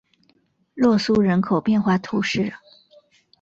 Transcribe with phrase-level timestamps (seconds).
[0.73, 2.51] 洛苏人口变化图示